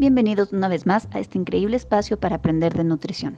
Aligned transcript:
Bienvenidos 0.00 0.54
una 0.54 0.68
vez 0.68 0.86
más 0.86 1.08
a 1.10 1.18
este 1.18 1.36
increíble 1.36 1.76
espacio 1.76 2.18
para 2.18 2.36
aprender 2.36 2.72
de 2.72 2.84
nutrición. 2.84 3.36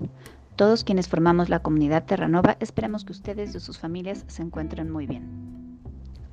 Todos 0.54 0.85
quienes 0.85 1.08
formamos 1.08 1.49
la 1.49 1.58
comunidad 1.58 2.04
Terranova 2.04 2.56
esperamos 2.61 3.04
que 3.04 3.11
ustedes 3.11 3.53
y 3.56 3.58
sus 3.58 3.81
familias 3.81 4.24
se 4.29 4.42
encuentren 4.42 4.88
muy 4.88 5.09
bien. 5.09 5.80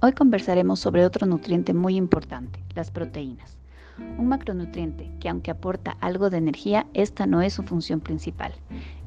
Hoy 0.01 0.11
conversaremos 0.11 0.79
sobre 0.79 1.03
otro 1.03 1.25
nutriente 1.25 1.73
muy 1.73 1.95
importante, 1.95 2.63
las 2.75 2.91
proteínas. 2.91 3.57
Un 4.19 4.27
macronutriente 4.27 5.11
que 5.19 5.29
aunque 5.29 5.49
aporta 5.49 5.97
algo 5.99 6.29
de 6.29 6.37
energía, 6.37 6.85
esta 6.93 7.25
no 7.25 7.41
es 7.41 7.55
su 7.55 7.63
función 7.63 7.99
principal. 7.99 8.53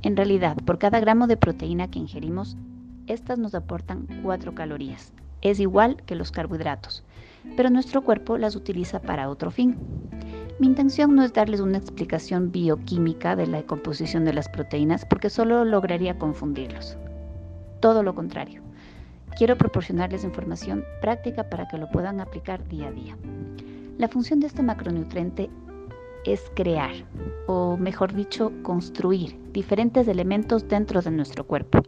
En 0.03 0.17
realidad, 0.17 0.57
por 0.57 0.79
cada 0.79 0.99
gramo 0.99 1.29
de 1.29 1.37
proteína 1.37 1.89
que 1.89 2.01
ingerimos, 2.01 2.57
estas 3.07 3.39
nos 3.39 3.55
aportan 3.55 4.09
4 4.25 4.57
calorías. 4.57 5.13
Es 5.41 5.61
igual 5.61 6.03
que 6.05 6.17
los 6.17 6.33
carbohidratos, 6.33 7.05
pero 7.57 7.71
nuestro 7.71 8.03
cuerpo 8.03 8.39
las 8.39 8.57
utiliza 8.57 9.01
para 9.01 9.29
otro 9.29 9.53
fin. 9.53 9.77
Mi 10.59 10.67
intención 10.67 11.15
no 11.15 11.23
es 11.23 11.33
darles 11.33 11.61
una 11.61 11.79
explicación 11.79 12.53
bioquímica 12.53 13.37
de 13.37 13.47
la 13.47 13.63
composición 13.63 14.25
de 14.25 14.35
las 14.35 14.49
proteínas 14.49 15.05
porque 15.05 15.31
solo 15.31 15.65
lograría 15.65 16.19
confundirlos. 16.19 16.97
Todo 17.81 18.03
lo 18.03 18.15
contrario. 18.15 18.63
Quiero 19.37 19.57
proporcionarles 19.57 20.25
información 20.25 20.85
práctica 21.01 21.49
para 21.49 21.67
que 21.69 21.79
lo 21.79 21.91
puedan 21.91 22.21
aplicar 22.21 22.67
día 22.69 22.89
a 22.89 22.93
día. 22.93 23.17
La 23.99 24.09
función 24.09 24.41
de 24.41 24.47
este 24.47 24.63
macronutriente 24.63 25.49
es 26.25 26.43
crear, 26.55 26.93
o 27.47 27.77
mejor 27.77 28.13
dicho, 28.13 28.53
construir 28.63 29.39
diferentes 29.53 30.07
elementos 30.07 30.69
dentro 30.69 31.01
de 31.01 31.11
nuestro 31.11 31.45
cuerpo. 31.45 31.81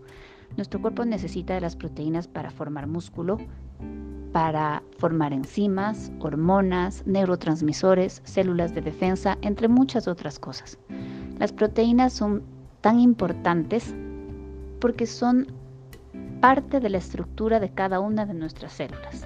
Nuestro 0.57 0.81
cuerpo 0.81 1.05
necesita 1.05 1.55
de 1.55 1.61
las 1.61 1.77
proteínas 1.77 2.29
para 2.29 2.51
formar 2.51 2.87
músculo, 2.87 3.39
para 4.35 4.83
formar 4.99 5.33
enzimas, 5.33 6.11
hormonas, 6.19 7.07
neurotransmisores, 7.07 8.21
células 8.25 8.75
de 8.75 8.81
defensa, 8.81 9.39
entre 9.43 9.69
muchas 9.69 10.09
otras 10.09 10.41
cosas. 10.41 10.77
Las 11.39 11.53
proteínas 11.53 12.15
son 12.15 12.43
tan 12.81 12.99
importantes 12.99 13.95
porque 14.81 15.07
son 15.07 15.47
parte 16.41 16.81
de 16.81 16.91
la 16.91 16.99
estructura 16.99 17.61
de 17.61 17.71
cada 17.71 18.01
una 18.01 18.27
de 18.27 18.35
nuestras 18.35 18.73
células. 18.73 19.25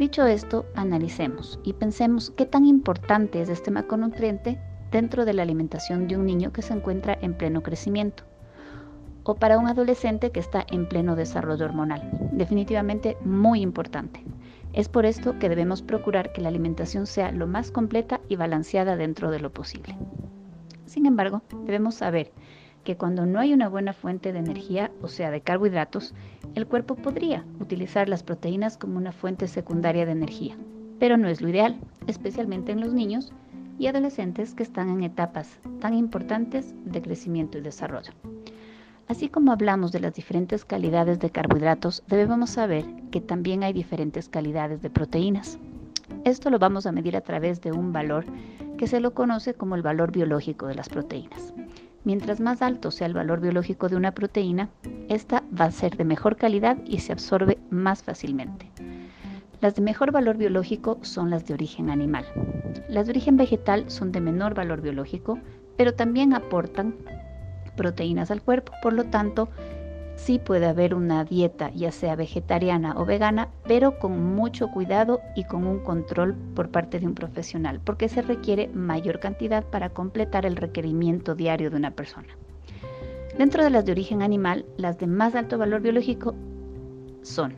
Dicho 0.00 0.26
esto, 0.26 0.66
analicemos 0.74 1.60
y 1.62 1.74
pensemos 1.74 2.32
qué 2.36 2.44
tan 2.44 2.66
importante 2.66 3.40
es 3.40 3.48
este 3.48 3.70
macronutriente 3.70 4.60
dentro 4.90 5.24
de 5.24 5.34
la 5.34 5.44
alimentación 5.44 6.08
de 6.08 6.16
un 6.16 6.26
niño 6.26 6.52
que 6.52 6.62
se 6.62 6.74
encuentra 6.74 7.16
en 7.20 7.34
pleno 7.34 7.62
crecimiento 7.62 8.24
o 9.22 9.36
para 9.36 9.58
un 9.58 9.68
adolescente 9.68 10.32
que 10.32 10.40
está 10.40 10.66
en 10.72 10.88
pleno 10.88 11.14
desarrollo 11.14 11.66
hormonal. 11.66 12.13
Definitivamente 12.34 13.16
muy 13.24 13.60
importante. 13.60 14.24
Es 14.72 14.88
por 14.88 15.06
esto 15.06 15.38
que 15.38 15.48
debemos 15.48 15.82
procurar 15.82 16.32
que 16.32 16.40
la 16.40 16.48
alimentación 16.48 17.06
sea 17.06 17.30
lo 17.30 17.46
más 17.46 17.70
completa 17.70 18.20
y 18.28 18.34
balanceada 18.34 18.96
dentro 18.96 19.30
de 19.30 19.38
lo 19.38 19.52
posible. 19.52 19.96
Sin 20.84 21.06
embargo, 21.06 21.42
debemos 21.64 21.94
saber 21.94 22.32
que 22.82 22.96
cuando 22.96 23.24
no 23.24 23.38
hay 23.38 23.54
una 23.54 23.68
buena 23.68 23.92
fuente 23.92 24.32
de 24.32 24.40
energía, 24.40 24.90
o 25.00 25.06
sea, 25.06 25.30
de 25.30 25.40
carbohidratos, 25.40 26.12
el 26.56 26.66
cuerpo 26.66 26.96
podría 26.96 27.44
utilizar 27.60 28.08
las 28.08 28.24
proteínas 28.24 28.76
como 28.76 28.98
una 28.98 29.12
fuente 29.12 29.46
secundaria 29.46 30.04
de 30.04 30.12
energía, 30.12 30.56
pero 30.98 31.16
no 31.16 31.28
es 31.28 31.40
lo 31.40 31.48
ideal, 31.48 31.80
especialmente 32.08 32.72
en 32.72 32.80
los 32.80 32.92
niños 32.92 33.32
y 33.78 33.86
adolescentes 33.86 34.54
que 34.54 34.64
están 34.64 34.88
en 34.88 35.04
etapas 35.04 35.60
tan 35.80 35.94
importantes 35.94 36.74
de 36.84 37.00
crecimiento 37.00 37.58
y 37.58 37.60
desarrollo. 37.60 38.12
Así 39.06 39.28
como 39.28 39.52
hablamos 39.52 39.92
de 39.92 40.00
las 40.00 40.14
diferentes 40.14 40.64
calidades 40.64 41.18
de 41.18 41.30
carbohidratos, 41.30 42.02
debemos 42.08 42.50
saber 42.50 42.86
que 43.10 43.20
también 43.20 43.62
hay 43.62 43.72
diferentes 43.72 44.28
calidades 44.30 44.80
de 44.80 44.88
proteínas. 44.88 45.58
Esto 46.24 46.48
lo 46.48 46.58
vamos 46.58 46.86
a 46.86 46.92
medir 46.92 47.16
a 47.16 47.20
través 47.20 47.60
de 47.60 47.72
un 47.72 47.92
valor 47.92 48.24
que 48.78 48.86
se 48.86 49.00
lo 49.00 49.12
conoce 49.12 49.54
como 49.54 49.74
el 49.76 49.82
valor 49.82 50.10
biológico 50.10 50.66
de 50.66 50.74
las 50.74 50.88
proteínas. 50.88 51.52
Mientras 52.04 52.40
más 52.40 52.62
alto 52.62 52.90
sea 52.90 53.06
el 53.06 53.14
valor 53.14 53.40
biológico 53.40 53.88
de 53.88 53.96
una 53.96 54.12
proteína, 54.12 54.70
esta 55.08 55.42
va 55.58 55.66
a 55.66 55.70
ser 55.70 55.96
de 55.96 56.04
mejor 56.04 56.36
calidad 56.36 56.78
y 56.86 57.00
se 57.00 57.12
absorbe 57.12 57.58
más 57.70 58.02
fácilmente. 58.02 58.70
Las 59.60 59.74
de 59.74 59.82
mejor 59.82 60.12
valor 60.12 60.36
biológico 60.36 60.98
son 61.02 61.30
las 61.30 61.46
de 61.46 61.54
origen 61.54 61.88
animal. 61.88 62.24
Las 62.88 63.06
de 63.06 63.12
origen 63.12 63.36
vegetal 63.36 63.90
son 63.90 64.12
de 64.12 64.20
menor 64.20 64.54
valor 64.54 64.80
biológico, 64.80 65.38
pero 65.76 65.94
también 65.94 66.34
aportan 66.34 66.94
proteínas 67.76 68.30
al 68.30 68.42
cuerpo. 68.42 68.72
Por 68.82 68.92
lo 68.92 69.04
tanto, 69.04 69.48
sí 70.16 70.38
puede 70.38 70.66
haber 70.66 70.94
una 70.94 71.24
dieta, 71.24 71.70
ya 71.70 71.92
sea 71.92 72.16
vegetariana 72.16 72.94
o 72.96 73.04
vegana, 73.04 73.48
pero 73.66 73.98
con 73.98 74.34
mucho 74.34 74.68
cuidado 74.68 75.20
y 75.34 75.44
con 75.44 75.66
un 75.66 75.80
control 75.80 76.34
por 76.54 76.70
parte 76.70 77.00
de 77.00 77.06
un 77.06 77.14
profesional, 77.14 77.80
porque 77.82 78.08
se 78.08 78.22
requiere 78.22 78.68
mayor 78.68 79.20
cantidad 79.20 79.64
para 79.64 79.90
completar 79.90 80.46
el 80.46 80.56
requerimiento 80.56 81.34
diario 81.34 81.70
de 81.70 81.76
una 81.76 81.90
persona. 81.90 82.28
Dentro 83.36 83.64
de 83.64 83.70
las 83.70 83.84
de 83.84 83.92
origen 83.92 84.22
animal, 84.22 84.64
las 84.76 84.98
de 84.98 85.08
más 85.08 85.34
alto 85.34 85.58
valor 85.58 85.80
biológico 85.80 86.34
son, 87.22 87.54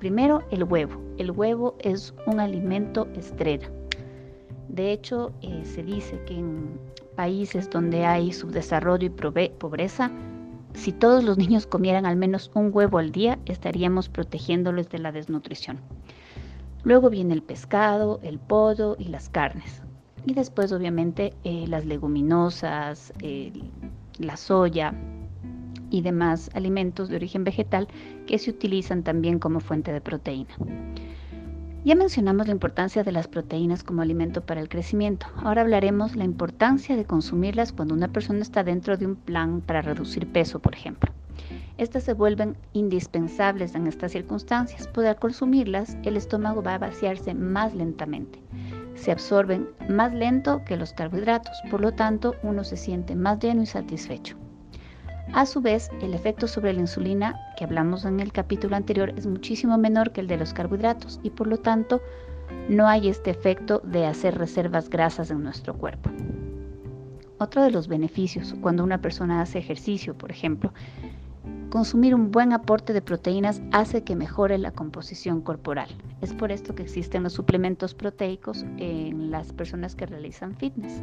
primero, 0.00 0.42
el 0.50 0.64
huevo. 0.64 1.00
El 1.18 1.30
huevo 1.30 1.76
es 1.78 2.14
un 2.26 2.40
alimento 2.40 3.06
estrella. 3.14 3.70
De 4.68 4.92
hecho, 4.92 5.32
eh, 5.42 5.62
se 5.64 5.82
dice 5.82 6.20
que 6.26 6.34
en 6.34 6.78
países 7.20 7.68
donde 7.68 8.06
hay 8.06 8.32
subdesarrollo 8.32 9.04
y 9.04 9.48
pobreza, 9.50 10.10
si 10.72 10.90
todos 10.90 11.22
los 11.22 11.36
niños 11.36 11.66
comieran 11.66 12.06
al 12.06 12.16
menos 12.16 12.50
un 12.54 12.70
huevo 12.72 12.96
al 12.96 13.12
día, 13.12 13.38
estaríamos 13.44 14.08
protegiéndoles 14.08 14.88
de 14.88 15.00
la 15.00 15.12
desnutrición. 15.12 15.80
Luego 16.82 17.10
viene 17.10 17.34
el 17.34 17.42
pescado, 17.42 18.20
el 18.22 18.38
pollo 18.38 18.96
y 18.98 19.08
las 19.08 19.28
carnes. 19.28 19.82
Y 20.24 20.32
después, 20.32 20.72
obviamente, 20.72 21.34
eh, 21.44 21.66
las 21.68 21.84
leguminosas, 21.84 23.12
la 24.18 24.36
soya 24.38 24.94
y 25.90 26.00
demás 26.00 26.48
alimentos 26.54 27.10
de 27.10 27.16
origen 27.16 27.44
vegetal 27.44 27.86
que 28.26 28.38
se 28.38 28.48
utilizan 28.48 29.02
también 29.02 29.38
como 29.38 29.60
fuente 29.60 29.92
de 29.92 30.00
proteína. 30.00 30.54
Ya 31.82 31.94
mencionamos 31.94 32.46
la 32.46 32.52
importancia 32.52 33.02
de 33.04 33.12
las 33.12 33.26
proteínas 33.26 33.82
como 33.82 34.02
alimento 34.02 34.42
para 34.42 34.60
el 34.60 34.68
crecimiento. 34.68 35.26
Ahora 35.36 35.62
hablaremos 35.62 36.14
la 36.14 36.24
importancia 36.24 36.94
de 36.94 37.06
consumirlas 37.06 37.72
cuando 37.72 37.94
una 37.94 38.08
persona 38.08 38.40
está 38.40 38.62
dentro 38.62 38.98
de 38.98 39.06
un 39.06 39.16
plan 39.16 39.62
para 39.62 39.80
reducir 39.80 40.30
peso, 40.30 40.58
por 40.58 40.74
ejemplo. 40.74 41.10
Estas 41.78 42.04
se 42.04 42.12
vuelven 42.12 42.58
indispensables 42.74 43.74
en 43.74 43.86
estas 43.86 44.12
circunstancias, 44.12 44.88
pues 44.88 45.06
al 45.06 45.16
consumirlas 45.16 45.96
el 46.02 46.18
estómago 46.18 46.62
va 46.62 46.74
a 46.74 46.78
vaciarse 46.78 47.32
más 47.32 47.74
lentamente. 47.74 48.42
Se 48.94 49.10
absorben 49.10 49.70
más 49.88 50.12
lento 50.12 50.62
que 50.66 50.76
los 50.76 50.92
carbohidratos, 50.92 51.56
por 51.70 51.80
lo 51.80 51.92
tanto 51.92 52.34
uno 52.42 52.62
se 52.62 52.76
siente 52.76 53.14
más 53.14 53.38
lleno 53.38 53.62
y 53.62 53.66
satisfecho. 53.66 54.36
A 55.32 55.46
su 55.46 55.60
vez, 55.60 55.90
el 56.02 56.12
efecto 56.12 56.48
sobre 56.48 56.72
la 56.72 56.80
insulina 56.80 57.38
que 57.56 57.62
hablamos 57.62 58.04
en 58.04 58.18
el 58.18 58.32
capítulo 58.32 58.74
anterior 58.74 59.10
es 59.16 59.26
muchísimo 59.26 59.78
menor 59.78 60.10
que 60.10 60.20
el 60.20 60.26
de 60.26 60.36
los 60.36 60.52
carbohidratos 60.52 61.20
y 61.22 61.30
por 61.30 61.46
lo 61.46 61.58
tanto 61.58 62.00
no 62.68 62.88
hay 62.88 63.08
este 63.08 63.30
efecto 63.30 63.80
de 63.84 64.06
hacer 64.06 64.36
reservas 64.36 64.90
grasas 64.90 65.30
en 65.30 65.44
nuestro 65.44 65.74
cuerpo. 65.74 66.10
Otro 67.38 67.62
de 67.62 67.70
los 67.70 67.86
beneficios 67.86 68.56
cuando 68.60 68.82
una 68.82 69.00
persona 69.00 69.40
hace 69.40 69.60
ejercicio, 69.60 70.18
por 70.18 70.32
ejemplo, 70.32 70.72
consumir 71.70 72.12
un 72.12 72.32
buen 72.32 72.52
aporte 72.52 72.92
de 72.92 73.00
proteínas 73.00 73.62
hace 73.70 74.02
que 74.02 74.16
mejore 74.16 74.58
la 74.58 74.72
composición 74.72 75.42
corporal. 75.42 75.88
Es 76.20 76.34
por 76.34 76.50
esto 76.50 76.74
que 76.74 76.82
existen 76.82 77.22
los 77.22 77.34
suplementos 77.34 77.94
proteicos 77.94 78.66
en 78.78 79.30
las 79.30 79.52
personas 79.52 79.94
que 79.94 80.06
realizan 80.06 80.56
fitness. 80.56 81.00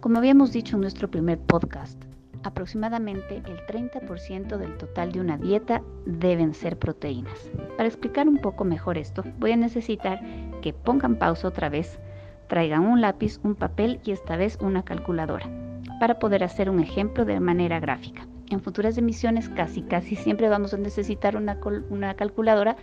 Como 0.00 0.18
habíamos 0.18 0.52
dicho 0.52 0.76
en 0.76 0.82
nuestro 0.82 1.10
primer 1.10 1.40
podcast, 1.40 2.00
aproximadamente 2.44 3.42
el 3.46 3.66
30% 3.66 4.56
del 4.56 4.76
total 4.76 5.10
de 5.10 5.20
una 5.20 5.36
dieta 5.38 5.82
deben 6.06 6.54
ser 6.54 6.78
proteínas. 6.78 7.50
Para 7.76 7.88
explicar 7.88 8.28
un 8.28 8.38
poco 8.38 8.64
mejor 8.64 8.96
esto, 8.96 9.24
voy 9.40 9.50
a 9.50 9.56
necesitar 9.56 10.20
que 10.62 10.72
pongan 10.72 11.16
pausa 11.16 11.48
otra 11.48 11.68
vez, 11.68 11.98
traigan 12.46 12.86
un 12.86 13.00
lápiz, 13.00 13.40
un 13.42 13.56
papel 13.56 14.00
y 14.04 14.12
esta 14.12 14.36
vez 14.36 14.56
una 14.60 14.84
calculadora, 14.84 15.50
para 15.98 16.20
poder 16.20 16.44
hacer 16.44 16.70
un 16.70 16.78
ejemplo 16.78 17.24
de 17.24 17.40
manera 17.40 17.80
gráfica. 17.80 18.24
En 18.50 18.60
futuras 18.60 18.96
emisiones 18.98 19.48
casi 19.48 19.82
casi 19.82 20.14
siempre 20.14 20.48
vamos 20.48 20.74
a 20.74 20.78
necesitar 20.78 21.36
una, 21.36 21.58
una 21.90 22.14
calculadora, 22.14 22.76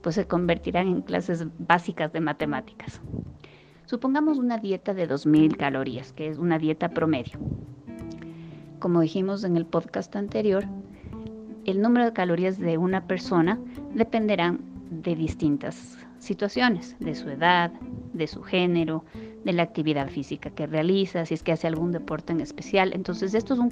pues 0.00 0.16
se 0.16 0.26
convertirán 0.26 0.88
en 0.88 1.02
clases 1.02 1.46
básicas 1.58 2.12
de 2.12 2.20
matemáticas. 2.20 3.00
Supongamos 3.86 4.38
una 4.38 4.58
dieta 4.58 4.94
de 4.94 5.08
2.000 5.08 5.56
calorías, 5.56 6.12
que 6.12 6.26
es 6.26 6.38
una 6.38 6.58
dieta 6.58 6.88
promedio. 6.88 7.38
Como 8.80 9.00
dijimos 9.00 9.44
en 9.44 9.56
el 9.56 9.64
podcast 9.64 10.16
anterior, 10.16 10.64
el 11.64 11.80
número 11.80 12.06
de 12.06 12.12
calorías 12.12 12.58
de 12.58 12.78
una 12.78 13.06
persona 13.06 13.60
dependerán 13.94 14.58
de 14.90 15.14
distintas 15.14 15.98
situaciones, 16.18 16.96
de 16.98 17.14
su 17.14 17.28
edad, 17.28 17.70
de 18.12 18.26
su 18.26 18.42
género, 18.42 19.04
de 19.44 19.52
la 19.52 19.62
actividad 19.62 20.08
física 20.08 20.50
que 20.50 20.66
realiza, 20.66 21.24
si 21.24 21.34
es 21.34 21.44
que 21.44 21.52
hace 21.52 21.68
algún 21.68 21.92
deporte 21.92 22.32
en 22.32 22.40
especial. 22.40 22.92
Entonces, 22.92 23.34
esto 23.34 23.54
es 23.54 23.60
un, 23.60 23.70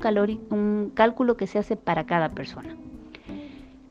un 0.50 0.92
cálculo 0.94 1.36
que 1.36 1.48
se 1.48 1.58
hace 1.58 1.74
para 1.74 2.06
cada 2.06 2.28
persona. 2.28 2.76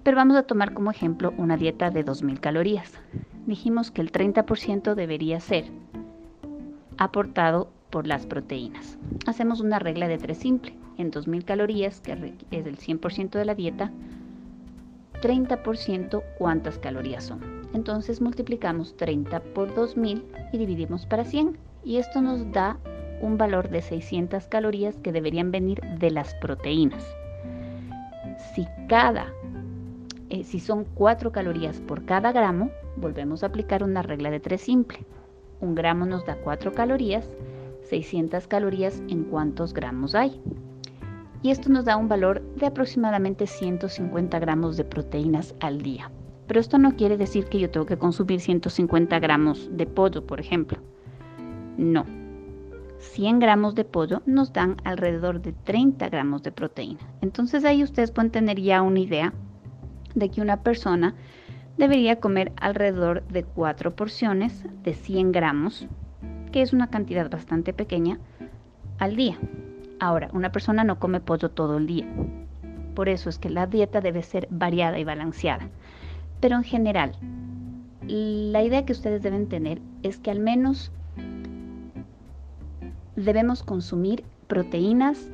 Pero 0.04 0.16
vamos 0.16 0.38
a 0.38 0.44
tomar 0.44 0.74
como 0.74 0.90
ejemplo 0.90 1.34
una 1.38 1.58
dieta 1.58 1.90
de 1.90 2.06
2.000 2.06 2.40
calorías. 2.40 2.94
Dijimos 3.46 3.92
que 3.92 4.00
el 4.00 4.10
30% 4.10 4.96
debería 4.96 5.42
ser 5.42 5.83
aportado 6.98 7.70
por 7.90 8.08
las 8.08 8.26
proteínas. 8.26 8.98
Hacemos 9.28 9.62
una 9.62 9.80
regla 9.80 10.08
de 10.08 10.18
tres 10.18 10.40
simple. 10.40 10.74
En 10.98 11.12
2.000 11.12 11.46
calorías, 11.46 12.02
que 12.02 12.12
es 12.52 12.66
el 12.66 12.78
100% 12.78 13.32
de 13.32 13.46
la 13.46 13.56
dieta, 13.56 13.92
30% 15.22 16.24
cuántas 16.38 16.78
calorías 16.80 17.24
son. 17.24 17.40
Entonces 17.74 18.22
multiplicamos 18.22 18.96
30 18.98 19.40
por 19.40 19.74
2000 19.74 20.24
y 20.52 20.58
dividimos 20.58 21.06
para 21.06 21.24
100. 21.24 21.58
Y 21.84 21.98
esto 21.98 22.22
nos 22.22 22.52
da 22.52 22.78
un 23.22 23.38
valor 23.38 23.70
de 23.70 23.82
600 23.82 24.48
calorías 24.48 24.96
que 24.98 25.12
deberían 25.12 25.52
venir 25.52 25.82
de 26.00 26.12
las 26.12 26.36
proteínas. 26.36 27.04
Si 28.54 28.68
cada, 28.88 29.34
eh, 30.30 30.44
si 30.44 30.60
son 30.60 30.86
4 30.96 31.32
calorías 31.32 31.80
por 31.82 32.06
cada 32.06 32.32
gramo, 32.32 32.70
volvemos 32.98 33.44
a 33.44 33.48
aplicar 33.48 33.84
una 33.84 34.02
regla 34.02 34.30
de 34.30 34.40
3 34.40 34.62
simple. 34.62 35.06
Un 35.64 35.76
gramo 35.76 36.06
nos 36.06 36.26
da 36.26 36.36
4 36.36 36.74
calorías, 36.74 37.26
600 37.84 38.48
calorías 38.48 39.02
en 39.08 39.24
cuántos 39.24 39.74
gramos 39.74 40.14
hay. 40.14 40.42
Y 41.42 41.52
esto 41.52 41.70
nos 41.70 41.86
da 41.86 41.96
un 41.96 42.10
valor 42.10 42.42
de 42.58 42.66
aproximadamente 42.66 43.48
150 43.48 44.40
gramos 44.40 44.76
de 44.76 44.84
proteínas 44.84 45.56
al 45.62 45.82
día. 45.82 46.12
Pero 46.48 46.60
esto 46.60 46.78
no 46.80 46.98
quiere 46.98 47.16
decir 47.16 47.46
que 47.46 47.60
yo 47.60 47.70
tengo 47.72 47.86
que 47.86 47.98
consumir 47.98 48.42
150 48.42 49.18
gramos 49.20 49.70
de 49.72 49.86
pollo, 49.86 50.28
por 50.28 50.42
ejemplo. 50.42 50.80
No. 51.78 52.06
100 53.00 53.40
gramos 53.40 53.74
de 53.74 53.86
pollo 53.86 54.22
nos 54.26 54.52
dan 54.52 54.76
alrededor 54.84 55.42
de 55.42 55.54
30 55.54 56.10
gramos 56.10 56.44
de 56.44 56.52
proteína. 56.52 57.00
Entonces 57.22 57.64
ahí 57.64 57.84
ustedes 57.84 58.12
pueden 58.12 58.32
tener 58.32 58.60
ya 58.60 58.82
una 58.82 59.00
idea 59.00 59.34
de 60.14 60.30
que 60.30 60.42
una 60.42 60.62
persona 60.62 61.16
debería 61.78 62.20
comer 62.20 62.52
alrededor 62.58 63.24
de 63.28 63.44
4 63.44 63.96
porciones 63.96 64.64
de 64.84 64.94
100 64.94 65.32
gramos, 65.32 65.88
que 66.52 66.62
es 66.62 66.74
una 66.74 66.88
cantidad 66.88 67.30
bastante 67.30 67.74
pequeña, 67.74 68.20
al 69.00 69.16
día. 69.16 69.38
Ahora, 70.00 70.30
una 70.34 70.52
persona 70.52 70.84
no 70.84 71.00
come 71.00 71.20
pollo 71.20 71.50
todo 71.50 71.78
el 71.78 71.88
día. 71.88 72.08
Por 72.94 73.10
eso 73.10 73.30
es 73.30 73.40
que 73.40 73.50
la 73.50 73.68
dieta 73.68 74.02
debe 74.02 74.22
ser 74.22 74.48
variada 74.52 75.00
y 75.00 75.04
balanceada. 75.04 75.68
Pero 76.40 76.58
en 76.58 76.64
general, 76.64 77.14
la 78.08 78.62
idea 78.64 78.86
que 78.86 78.94
ustedes 78.94 79.24
deben 79.24 79.48
tener 79.48 79.82
es 80.04 80.18
que 80.18 80.30
al 80.30 80.40
menos 80.40 80.92
debemos 83.16 83.64
consumir 83.64 84.24
proteínas 84.48 85.30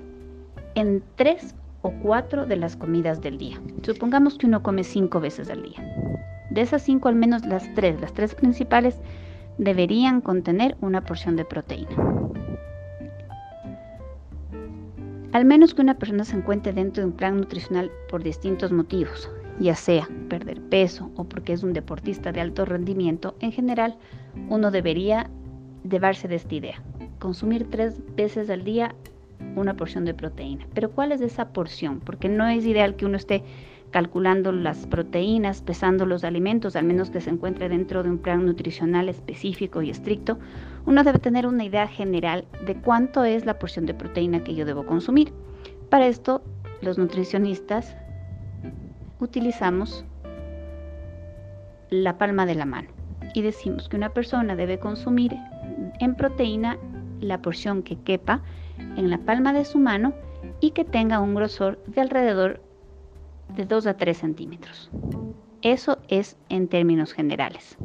en 0.76 1.04
tres 1.16 1.56
o 1.82 1.92
cuatro 1.92 2.46
de 2.46 2.58
las 2.58 2.76
comidas 2.76 3.22
del 3.22 3.38
día. 3.38 3.60
Supongamos 3.84 4.38
que 4.38 4.46
uno 4.46 4.62
come 4.62 4.84
cinco 4.84 5.20
veces 5.20 5.50
al 5.50 5.64
día. 5.64 6.19
De 6.50 6.62
esas 6.62 6.82
cinco, 6.82 7.08
al 7.10 7.16
menos 7.16 7.46
las 7.46 7.74
tres, 7.76 8.00
las 8.02 8.14
tres 8.14 8.36
principales, 8.36 8.96
deberían 9.58 10.22
contener 10.22 10.78
una 10.82 11.02
porción 11.02 11.36
de 11.36 11.46
proteína. 11.46 11.90
Al 15.32 15.46
menos 15.46 15.76
que 15.76 15.82
una 15.82 15.98
persona 16.00 16.24
se 16.24 16.36
encuentre 16.36 16.74
dentro 16.74 17.04
de 17.04 17.10
un 17.10 17.16
plan 17.16 17.38
nutricional 17.38 17.92
por 18.10 18.24
distintos 18.24 18.72
motivos, 18.72 19.30
ya 19.60 19.76
sea 19.76 20.08
perder 20.28 20.60
peso 20.60 21.12
o 21.16 21.26
porque 21.26 21.54
es 21.54 21.62
un 21.62 21.74
deportista 21.74 22.32
de 22.32 22.42
alto 22.42 22.66
rendimiento, 22.66 23.36
en 23.40 23.52
general 23.52 23.98
uno 24.50 24.72
debería 24.72 25.30
llevarse 25.88 26.28
de 26.28 26.36
esta 26.36 26.56
idea. 26.56 26.82
Consumir 27.20 27.70
tres 27.70 28.02
veces 28.16 28.50
al 28.50 28.64
día 28.64 28.96
una 29.56 29.76
porción 29.76 30.06
de 30.06 30.14
proteína. 30.14 30.66
Pero 30.74 30.92
¿cuál 30.92 31.12
es 31.12 31.22
esa 31.22 31.50
porción? 31.50 32.00
Porque 32.00 32.30
no 32.30 32.48
es 32.48 32.66
ideal 32.66 32.96
que 32.96 33.06
uno 33.06 33.18
esté 33.18 33.44
calculando 33.92 34.52
las 34.52 34.86
proteínas, 34.88 35.62
pesando 35.62 36.06
los 36.06 36.24
alimentos, 36.24 36.76
al 36.76 36.86
menos 36.86 37.10
que 37.10 37.22
se 37.22 37.30
encuentre 37.30 37.70
dentro 37.70 38.04
de 38.04 38.10
un 38.10 38.20
plan 38.20 38.46
nutricional 38.46 39.10
específico 39.10 39.82
y 39.82 39.90
estricto, 39.90 40.38
uno 40.86 41.04
debe 41.04 41.20
tener 41.20 41.48
una 41.48 41.64
idea 41.64 41.88
general 41.88 42.46
de 42.66 42.76
cuánto 42.76 43.24
es 43.24 43.46
la 43.46 43.58
porción 43.60 43.86
de 43.86 43.94
proteína 43.94 44.44
que 44.44 44.56
yo 44.56 44.66
debo 44.66 44.86
consumir. 44.86 45.34
Para 45.90 46.08
esto, 46.08 46.44
los 46.82 46.98
nutricionistas 46.98 47.96
utilizamos 49.20 50.06
la 51.90 52.18
palma 52.18 52.46
de 52.46 52.56
la 52.56 52.66
mano 52.66 52.90
y 53.34 53.42
decimos 53.42 53.90
que 53.90 53.98
una 53.98 54.10
persona 54.10 54.56
debe 54.56 54.80
consumir 54.80 55.36
en 56.00 56.16
proteína 56.16 56.78
la 57.20 57.42
porción 57.42 57.84
que 57.84 57.98
quepa 57.98 58.42
en 58.78 59.10
la 59.10 59.18
palma 59.20 59.54
de 59.54 59.66
su 59.66 59.80
mano 59.80 60.14
y 60.62 60.72
que 60.72 60.86
tenga 60.86 61.20
un 61.20 61.36
grosor 61.36 61.84
de 61.86 62.02
alrededor 62.02 62.62
de 63.60 63.66
2 63.66 63.88
a 63.88 63.98
3 63.98 64.18
centímetros. 64.18 64.90
Eso 65.62 65.98
es 66.08 66.38
en 66.48 66.70
términos 66.70 67.12
generales. 67.12 67.78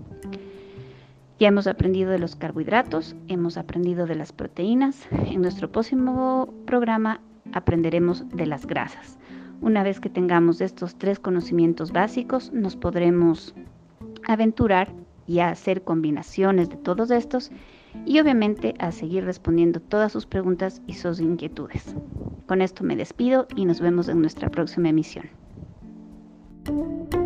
Ya 1.40 1.48
hemos 1.48 1.66
aprendido 1.66 2.12
de 2.12 2.20
los 2.20 2.36
carbohidratos, 2.36 3.16
hemos 3.26 3.56
aprendido 3.56 4.06
de 4.06 4.14
las 4.14 4.32
proteínas. 4.32 5.08
En 5.10 5.42
nuestro 5.42 5.72
próximo 5.72 6.54
programa 6.64 7.20
aprenderemos 7.52 8.28
de 8.28 8.46
las 8.46 8.66
grasas. 8.66 9.18
Una 9.60 9.82
vez 9.82 9.98
que 9.98 10.08
tengamos 10.08 10.60
estos 10.60 10.94
tres 10.94 11.18
conocimientos 11.18 11.90
básicos, 11.90 12.52
nos 12.52 12.76
podremos 12.76 13.52
aventurar 14.28 14.92
y 15.26 15.40
a 15.40 15.48
hacer 15.48 15.82
combinaciones 15.82 16.68
de 16.68 16.76
todos 16.76 17.10
estos 17.10 17.50
y 18.06 18.20
obviamente 18.20 18.74
a 18.78 18.92
seguir 18.92 19.24
respondiendo 19.24 19.80
todas 19.80 20.12
sus 20.12 20.24
preguntas 20.24 20.82
y 20.86 20.94
sus 20.94 21.18
inquietudes. 21.18 21.96
Con 22.46 22.62
esto 22.62 22.84
me 22.84 22.94
despido 22.94 23.48
y 23.56 23.64
nos 23.64 23.80
vemos 23.80 24.08
en 24.08 24.20
nuestra 24.20 24.50
próxima 24.50 24.90
emisión. 24.90 25.43
Thank 26.66 27.14
you. 27.14 27.23